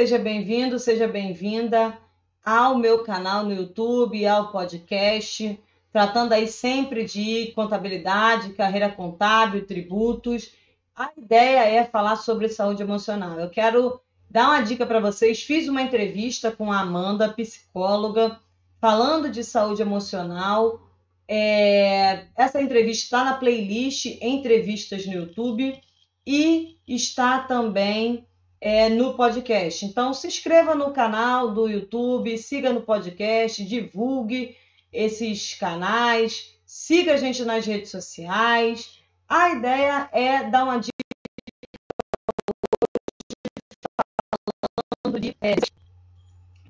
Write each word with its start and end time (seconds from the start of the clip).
seja 0.00 0.18
bem-vindo, 0.18 0.78
seja 0.78 1.06
bem-vinda 1.06 1.98
ao 2.42 2.78
meu 2.78 3.04
canal 3.04 3.44
no 3.44 3.52
YouTube, 3.52 4.26
ao 4.26 4.50
podcast, 4.50 5.60
tratando 5.92 6.32
aí 6.32 6.48
sempre 6.48 7.04
de 7.04 7.52
contabilidade, 7.54 8.54
carreira 8.54 8.88
contábil, 8.88 9.66
tributos. 9.66 10.52
A 10.96 11.10
ideia 11.18 11.66
é 11.66 11.84
falar 11.84 12.16
sobre 12.16 12.48
saúde 12.48 12.82
emocional. 12.82 13.38
Eu 13.38 13.50
quero 13.50 14.00
dar 14.30 14.46
uma 14.46 14.62
dica 14.62 14.86
para 14.86 15.00
vocês. 15.00 15.42
Fiz 15.42 15.68
uma 15.68 15.82
entrevista 15.82 16.50
com 16.50 16.72
a 16.72 16.80
Amanda, 16.80 17.28
psicóloga, 17.28 18.40
falando 18.80 19.28
de 19.28 19.44
saúde 19.44 19.82
emocional. 19.82 20.80
É... 21.28 22.24
Essa 22.34 22.62
entrevista 22.62 23.04
está 23.04 23.22
na 23.22 23.34
playlist 23.34 24.06
Entrevistas 24.22 25.04
no 25.04 25.12
YouTube 25.12 25.78
e 26.26 26.78
está 26.88 27.40
também 27.40 28.26
é, 28.60 28.88
no 28.88 29.14
podcast. 29.14 29.86
Então, 29.86 30.12
se 30.12 30.26
inscreva 30.26 30.74
no 30.74 30.92
canal 30.92 31.52
do 31.52 31.68
YouTube, 31.68 32.36
siga 32.36 32.72
no 32.72 32.82
podcast, 32.82 33.64
divulgue 33.64 34.56
esses 34.92 35.54
canais, 35.54 36.54
siga 36.66 37.14
a 37.14 37.16
gente 37.16 37.44
nas 37.44 37.64
redes 37.64 37.90
sociais. 37.90 39.00
A 39.28 39.50
ideia 39.50 40.08
é 40.12 40.44
dar 40.44 40.64
uma 40.64 40.78
dica 40.78 40.90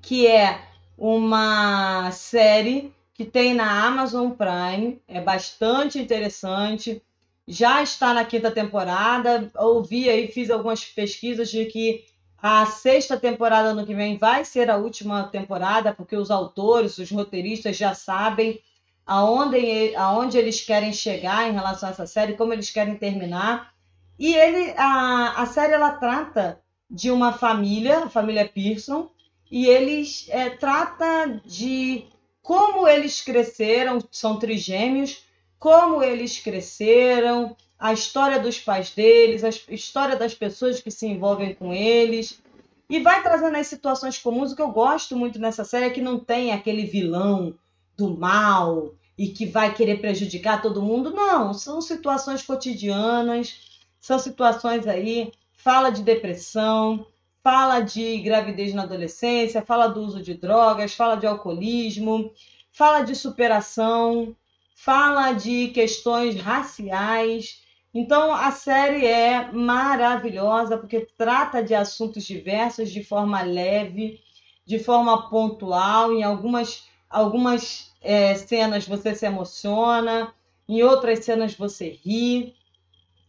que 0.01 0.27
é 0.27 0.61
uma 0.97 2.11
série 2.11 2.93
que 3.13 3.25
tem 3.25 3.53
na 3.53 3.85
Amazon 3.85 4.31
Prime, 4.31 5.01
é 5.07 5.21
bastante 5.21 5.99
interessante 5.99 7.01
já 7.47 7.81
está 7.81 8.13
na 8.13 8.25
quinta 8.25 8.51
temporada. 8.51 9.51
Ouvi 9.55 10.09
aí, 10.09 10.27
fiz 10.27 10.49
algumas 10.49 10.83
pesquisas 10.85 11.49
de 11.49 11.65
que 11.65 12.05
a 12.37 12.65
sexta 12.65 13.17
temporada 13.17 13.73
no 13.73 13.85
que 13.85 13.93
vem 13.93 14.17
vai 14.17 14.43
ser 14.43 14.69
a 14.69 14.77
última 14.77 15.23
temporada, 15.25 15.93
porque 15.93 16.15
os 16.15 16.31
autores, 16.31 16.97
os 16.97 17.11
roteiristas 17.11 17.77
já 17.77 17.93
sabem 17.93 18.59
aonde, 19.05 19.95
aonde 19.95 20.37
eles 20.37 20.61
querem 20.61 20.91
chegar 20.91 21.47
em 21.47 21.53
relação 21.53 21.89
a 21.89 21.91
essa 21.91 22.07
série, 22.07 22.33
como 22.33 22.53
eles 22.53 22.71
querem 22.71 22.95
terminar. 22.95 23.73
E 24.17 24.33
ele, 24.33 24.73
a, 24.77 25.41
a 25.41 25.45
série 25.45 25.73
ela 25.73 25.91
trata 25.91 26.59
de 26.89 27.11
uma 27.11 27.33
família, 27.33 28.05
a 28.05 28.09
família 28.09 28.47
Pearson, 28.47 29.09
e 29.49 29.65
eles 29.67 30.27
é, 30.29 30.49
trata 30.49 31.41
de 31.45 32.05
como 32.41 32.87
eles 32.87 33.21
cresceram, 33.21 33.99
são 34.11 34.39
trigêmeos, 34.39 35.25
como 35.61 36.01
eles 36.01 36.39
cresceram, 36.39 37.55
a 37.77 37.93
história 37.93 38.39
dos 38.39 38.59
pais 38.59 38.89
deles, 38.89 39.43
a 39.43 39.49
história 39.71 40.15
das 40.15 40.33
pessoas 40.33 40.81
que 40.81 40.89
se 40.89 41.05
envolvem 41.05 41.53
com 41.53 41.71
eles. 41.71 42.41
E 42.89 42.99
vai 42.99 43.21
trazendo 43.21 43.55
as 43.55 43.67
situações 43.67 44.17
comuns. 44.17 44.51
O 44.51 44.55
que 44.55 44.61
eu 44.61 44.71
gosto 44.71 45.15
muito 45.15 45.37
nessa 45.37 45.63
série 45.63 45.85
é 45.85 45.89
que 45.91 46.01
não 46.01 46.17
tem 46.17 46.51
aquele 46.51 46.87
vilão 46.87 47.53
do 47.95 48.17
mal 48.17 48.95
e 49.15 49.27
que 49.27 49.45
vai 49.45 49.71
querer 49.71 50.01
prejudicar 50.01 50.63
todo 50.63 50.81
mundo. 50.81 51.11
Não, 51.11 51.53
são 51.53 51.79
situações 51.79 52.41
cotidianas, 52.41 53.79
são 53.99 54.17
situações 54.17 54.87
aí. 54.87 55.31
Fala 55.53 55.91
de 55.91 56.01
depressão, 56.01 57.05
fala 57.43 57.81
de 57.81 58.17
gravidez 58.17 58.73
na 58.73 58.81
adolescência, 58.81 59.61
fala 59.61 59.87
do 59.87 60.01
uso 60.01 60.23
de 60.23 60.33
drogas, 60.33 60.95
fala 60.95 61.17
de 61.17 61.27
alcoolismo, 61.27 62.33
fala 62.71 63.01
de 63.03 63.13
superação, 63.13 64.35
fala 64.83 65.33
de 65.33 65.67
questões 65.67 66.39
raciais. 66.41 67.61
Então 67.93 68.33
a 68.33 68.51
série 68.51 69.05
é 69.05 69.51
maravilhosa 69.51 70.77
porque 70.77 71.07
trata 71.15 71.61
de 71.61 71.75
assuntos 71.75 72.23
diversos 72.23 72.89
de 72.89 73.03
forma 73.03 73.41
leve, 73.43 74.19
de 74.65 74.79
forma 74.79 75.29
pontual. 75.29 76.11
Em 76.13 76.23
algumas, 76.23 76.87
algumas 77.07 77.93
é, 78.01 78.33
cenas 78.33 78.87
você 78.87 79.13
se 79.13 79.25
emociona, 79.25 80.33
em 80.67 80.81
outras 80.81 81.23
cenas 81.23 81.53
você 81.53 81.99
ri. 82.03 82.55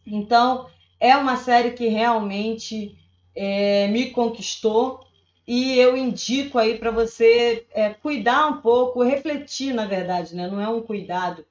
Então 0.07 0.71
é 0.99 1.15
uma 1.17 1.37
série 1.37 1.73
que 1.73 1.87
realmente 1.89 2.97
é, 3.37 3.89
me 3.89 4.11
conquistou 4.11 5.07
e 5.55 5.79
eu 5.79 5.95
indico 5.95 6.59
aí 6.59 6.79
para 6.79 6.91
você 6.91 7.67
é, 7.75 7.91
cuidar 7.91 8.47
um 8.47 8.63
pouco, 8.63 9.03
refletir, 9.03 9.75
na 9.75 9.85
verdade, 9.85 10.35
né? 10.35 10.49
não 10.49 10.59
é 10.59 10.67
um 10.67 10.81
cuidado, 10.81 11.45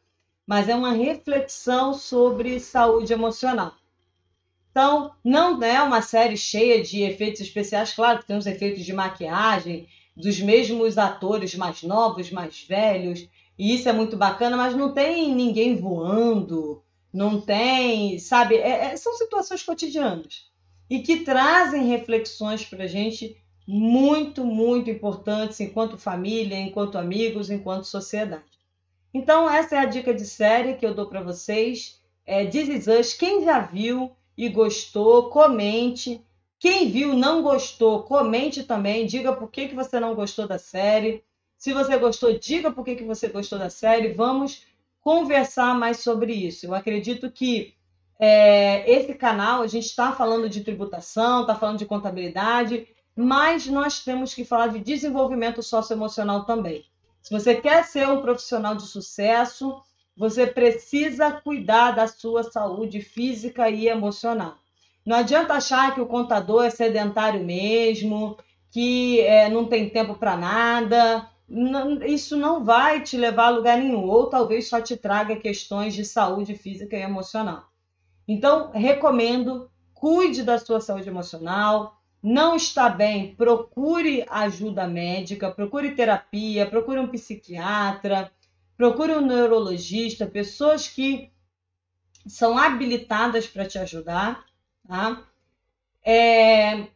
mas 0.43 0.67
é 0.67 0.73
uma 0.73 0.91
reflexão 0.91 1.93
sobre 1.93 2.59
saúde 2.59 3.13
emocional. 3.13 3.75
Então, 4.71 5.11
não 5.23 5.61
é 5.63 5.79
uma 5.83 6.01
série 6.01 6.35
cheia 6.35 6.81
de 6.81 7.03
efeitos 7.03 7.41
especiais, 7.41 7.93
claro 7.93 8.17
que 8.17 8.25
tem 8.25 8.35
os 8.35 8.47
efeitos 8.47 8.83
de 8.83 8.91
maquiagem, 8.91 9.87
dos 10.17 10.39
mesmos 10.39 10.97
atores 10.97 11.53
mais 11.53 11.83
novos, 11.83 12.31
mais 12.31 12.63
velhos, 12.63 13.29
e 13.55 13.75
isso 13.75 13.87
é 13.87 13.93
muito 13.93 14.17
bacana, 14.17 14.57
mas 14.57 14.75
não 14.75 14.95
tem 14.95 15.35
ninguém 15.35 15.75
voando, 15.75 16.81
não 17.13 17.39
tem, 17.39 18.17
sabe? 18.17 18.55
É, 18.55 18.85
é, 18.85 18.97
são 18.97 19.13
situações 19.13 19.61
cotidianas 19.61 20.49
e 20.89 21.03
que 21.03 21.17
trazem 21.17 21.85
reflexões 21.85 22.65
para 22.65 22.85
a 22.85 22.87
gente 22.87 23.39
muito, 23.67 24.43
muito 24.43 24.89
importantes 24.89 25.59
enquanto 25.59 25.97
família, 25.97 26.57
enquanto 26.59 26.97
amigos, 26.97 27.49
enquanto 27.49 27.85
sociedade. 27.85 28.43
Então, 29.13 29.49
essa 29.49 29.75
é 29.75 29.79
a 29.79 29.85
dica 29.85 30.13
de 30.13 30.25
série 30.25 30.75
que 30.75 30.85
eu 30.85 30.93
dou 30.93 31.05
para 31.07 31.21
vocês. 31.21 32.01
É 32.25 32.45
This 32.45 32.69
Is 32.69 32.87
Us. 32.87 33.13
Quem 33.13 33.43
já 33.43 33.59
viu 33.59 34.11
e 34.37 34.47
gostou, 34.49 35.29
comente. 35.29 36.21
Quem 36.57 36.89
viu 36.89 37.13
não 37.13 37.41
gostou, 37.41 38.03
comente 38.03 38.63
também. 38.63 39.05
Diga 39.05 39.33
por 39.33 39.49
que, 39.49 39.67
que 39.67 39.75
você 39.75 39.99
não 39.99 40.15
gostou 40.15 40.47
da 40.47 40.57
série. 40.57 41.23
Se 41.57 41.73
você 41.73 41.97
gostou, 41.97 42.37
diga 42.37 42.71
por 42.71 42.85
que, 42.85 42.95
que 42.95 43.03
você 43.03 43.27
gostou 43.27 43.59
da 43.59 43.69
série. 43.69 44.13
Vamos 44.13 44.65
conversar 45.01 45.75
mais 45.77 45.99
sobre 45.99 46.33
isso. 46.33 46.65
Eu 46.65 46.73
acredito 46.73 47.29
que 47.29 47.73
é, 48.19 48.89
esse 48.89 49.15
canal, 49.15 49.63
a 49.63 49.67
gente 49.67 49.87
está 49.87 50.11
falando 50.11 50.47
de 50.47 50.63
tributação, 50.63 51.41
está 51.41 51.55
falando 51.55 51.79
de 51.79 51.85
contabilidade, 51.85 52.87
mas 53.21 53.67
nós 53.67 54.03
temos 54.03 54.33
que 54.33 54.43
falar 54.43 54.67
de 54.67 54.79
desenvolvimento 54.79 55.61
socioemocional 55.61 56.43
também. 56.45 56.85
Se 57.21 57.31
você 57.31 57.55
quer 57.55 57.85
ser 57.85 58.07
um 58.07 58.21
profissional 58.21 58.75
de 58.75 58.83
sucesso, 58.83 59.79
você 60.17 60.47
precisa 60.47 61.31
cuidar 61.31 61.91
da 61.91 62.07
sua 62.07 62.43
saúde 62.43 62.99
física 62.99 63.69
e 63.69 63.87
emocional. 63.87 64.55
Não 65.05 65.17
adianta 65.17 65.53
achar 65.53 65.93
que 65.93 66.01
o 66.01 66.07
contador 66.07 66.65
é 66.65 66.69
sedentário 66.69 67.43
mesmo, 67.43 68.37
que 68.71 69.21
é, 69.21 69.49
não 69.49 69.65
tem 69.65 69.89
tempo 69.89 70.15
para 70.15 70.35
nada. 70.35 71.29
Não, 71.47 72.03
isso 72.03 72.35
não 72.35 72.63
vai 72.63 73.01
te 73.01 73.17
levar 73.17 73.47
a 73.47 73.49
lugar 73.49 73.77
nenhum, 73.77 74.07
ou 74.07 74.27
talvez 74.27 74.67
só 74.67 74.81
te 74.81 74.97
traga 74.97 75.35
questões 75.35 75.93
de 75.93 76.05
saúde 76.05 76.55
física 76.55 76.95
e 76.95 77.01
emocional. 77.01 77.65
Então, 78.27 78.71
recomendo, 78.71 79.69
cuide 79.93 80.43
da 80.43 80.57
sua 80.57 80.79
saúde 80.79 81.09
emocional, 81.09 82.00
não 82.21 82.55
está 82.55 82.87
bem, 82.87 83.35
procure 83.35 84.25
ajuda 84.29 84.87
médica, 84.87 85.51
procure 85.51 85.95
terapia, 85.95 86.69
procure 86.69 86.99
um 86.99 87.07
psiquiatra, 87.07 88.31
procure 88.77 89.13
um 89.13 89.25
neurologista, 89.25 90.25
pessoas 90.27 90.87
que 90.87 91.31
são 92.27 92.57
habilitadas 92.57 93.47
para 93.47 93.65
te 93.65 93.79
ajudar, 93.79 94.45
tá? 94.87 95.23
É, 96.03 96.87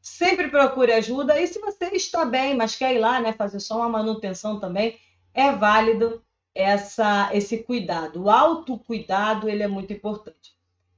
sempre 0.00 0.48
procure 0.48 0.92
ajuda 0.92 1.40
e 1.40 1.46
se 1.46 1.58
você 1.58 1.86
está 1.94 2.24
bem, 2.24 2.54
mas 2.56 2.76
quer 2.76 2.94
ir 2.94 2.98
lá, 2.98 3.20
né, 3.20 3.32
fazer 3.32 3.60
só 3.60 3.78
uma 3.78 3.88
manutenção 3.88 4.60
também, 4.60 4.98
é 5.32 5.52
válido 5.52 6.22
essa 6.54 7.30
esse 7.34 7.58
cuidado. 7.64 8.24
O 8.24 8.30
autocuidado, 8.30 9.48
ele 9.48 9.62
é 9.62 9.68
muito 9.68 9.92
importante. 9.92 10.54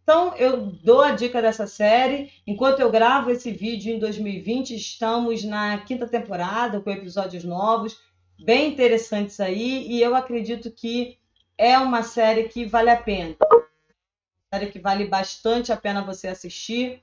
Então, 0.08 0.36
eu 0.36 0.66
dou 0.84 1.00
a 1.00 1.10
dica 1.10 1.42
dessa 1.42 1.66
série. 1.66 2.30
Enquanto 2.46 2.78
eu 2.78 2.92
gravo 2.92 3.28
esse 3.28 3.50
vídeo 3.50 3.92
em 3.92 3.98
2020, 3.98 4.76
estamos 4.76 5.42
na 5.42 5.78
quinta 5.78 6.06
temporada 6.06 6.80
com 6.80 6.88
episódios 6.92 7.42
novos, 7.42 7.98
bem 8.38 8.68
interessantes 8.68 9.40
aí, 9.40 9.84
e 9.88 10.00
eu 10.00 10.14
acredito 10.14 10.70
que 10.70 11.18
é 11.58 11.76
uma 11.76 12.04
série 12.04 12.44
que 12.44 12.64
vale 12.64 12.88
a 12.88 12.96
pena. 12.96 13.34
Uma 13.50 14.54
série 14.54 14.70
que 14.70 14.78
vale 14.78 15.06
bastante 15.06 15.72
a 15.72 15.76
pena 15.76 16.04
você 16.04 16.28
assistir, 16.28 17.02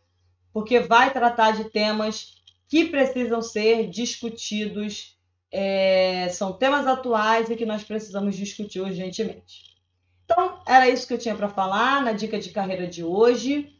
porque 0.53 0.79
vai 0.79 1.11
tratar 1.11 1.51
de 1.51 1.65
temas 1.65 2.41
que 2.69 2.85
precisam 2.85 3.41
ser 3.41 3.89
discutidos, 3.89 5.19
é, 5.51 6.29
são 6.29 6.53
temas 6.53 6.87
atuais 6.87 7.49
e 7.49 7.57
que 7.57 7.65
nós 7.65 7.83
precisamos 7.83 8.33
discutir 8.33 8.79
urgentemente. 8.79 9.72
Então, 10.25 10.61
era 10.65 10.89
isso 10.89 11.07
que 11.07 11.13
eu 11.13 11.17
tinha 11.17 11.35
para 11.35 11.49
falar 11.49 12.01
na 12.01 12.13
dica 12.13 12.39
de 12.39 12.49
carreira 12.49 12.87
de 12.87 13.03
hoje. 13.03 13.75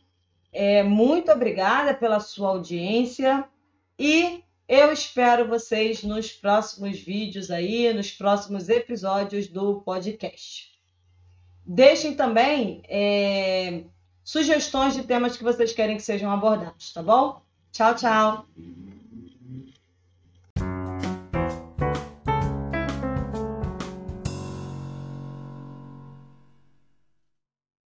É, 0.51 0.84
muito 0.84 1.31
obrigada 1.31 1.94
pela 1.94 2.19
sua 2.19 2.50
audiência 2.50 3.45
e 3.98 4.44
eu 4.68 4.94
espero 4.94 5.48
vocês 5.48 6.04
nos 6.04 6.31
próximos 6.31 7.00
vídeos 7.00 7.50
aí, 7.50 7.92
nos 7.94 8.12
próximos 8.12 8.69
episódios 8.69 9.48
do 9.48 9.81
podcast. 9.81 10.72
Deixem 11.66 12.16
também 12.16 12.84
é, 12.88 13.84
sugestões 14.24 14.94
de 14.94 15.04
temas 15.04 15.36
que 15.38 15.44
vocês 15.44 15.74
querem 15.74 15.96
que 15.98 16.04
sejam 16.04 16.31
abordados, 16.31 16.94
tá 16.94 17.01
bom? 17.01 17.42
Tchau, 17.72 17.96
tchau! 17.96 18.82